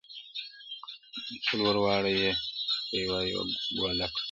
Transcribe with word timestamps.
څلور 1.45 1.75
واړه 1.79 2.11
یې 2.21 2.31
یوه 3.01 3.19
یوه 3.31 3.43
ګوله 3.77 4.07
کړه- 4.13 4.17